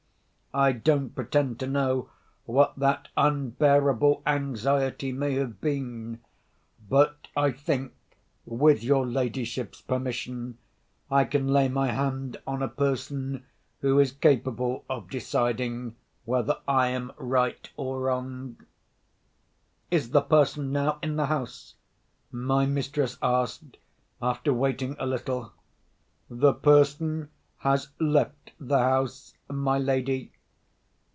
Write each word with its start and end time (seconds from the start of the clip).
I 0.53 0.73
don't 0.73 1.11
pretend 1.15 1.61
to 1.61 1.65
know 1.67 2.09
what 2.43 2.75
that 2.77 3.07
unbearable 3.15 4.21
anxiety 4.27 5.13
may 5.13 5.35
have 5.35 5.61
been. 5.61 6.19
But 6.89 7.29
I 7.37 7.51
think 7.51 7.93
(with 8.45 8.83
your 8.83 9.07
ladyship's 9.07 9.79
permission) 9.79 10.57
I 11.09 11.23
can 11.23 11.47
lay 11.47 11.69
my 11.69 11.91
hand 11.91 12.35
on 12.45 12.61
a 12.61 12.67
person 12.67 13.45
who 13.79 13.97
is 14.01 14.11
capable 14.11 14.83
of 14.89 15.09
deciding 15.09 15.95
whether 16.25 16.57
I 16.67 16.87
am 16.89 17.13
right 17.17 17.69
or 17.77 18.01
wrong." 18.01 18.57
"Is 19.89 20.09
the 20.09 20.19
person 20.21 20.73
now 20.73 20.99
in 21.01 21.15
the 21.15 21.27
house?" 21.27 21.75
my 22.29 22.65
mistress 22.65 23.17
asked, 23.21 23.77
after 24.21 24.53
waiting 24.53 24.97
a 24.99 25.05
little. 25.05 25.53
"The 26.29 26.51
person 26.53 27.29
has 27.59 27.87
left 28.01 28.51
the 28.59 28.79
house, 28.79 29.33
my 29.49 29.77
lady." 29.79 30.33